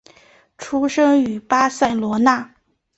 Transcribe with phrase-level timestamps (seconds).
[0.57, 2.55] 出生于巴塞罗那。